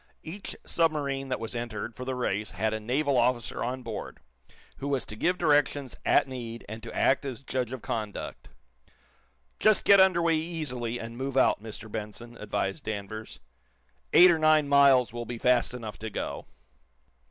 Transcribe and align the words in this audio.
Each 0.23 0.55
submarine 0.65 1.29
that 1.29 1.39
was 1.39 1.55
entered 1.55 1.95
for 1.95 2.05
the 2.05 2.15
race 2.15 2.49
had 2.53 2.73
a 2.73 2.79
naval 2.79 3.17
officer 3.19 3.63
on 3.63 3.83
board, 3.83 4.17
who 4.77 4.87
was 4.87 5.05
to 5.05 5.15
give 5.15 5.37
directions, 5.37 5.95
at 6.03 6.27
need, 6.27 6.65
and 6.67 6.81
to 6.81 6.91
act 6.91 7.23
as 7.23 7.43
judge 7.43 7.71
of 7.71 7.83
conduct. 7.83 8.49
"Just 9.59 9.85
get 9.85 9.99
under 10.01 10.19
way 10.23 10.35
easily, 10.37 10.99
and 10.99 11.17
move 11.19 11.37
out, 11.37 11.61
Mr. 11.61 11.87
Benson," 11.91 12.35
advised 12.37 12.83
Danvers. 12.83 13.41
"Eight 14.11 14.31
or 14.31 14.39
nine 14.39 14.67
miles 14.67 15.13
will 15.13 15.25
be 15.27 15.37
fast 15.37 15.71
enough 15.71 15.99
to 15.99 16.09
go." 16.09 16.47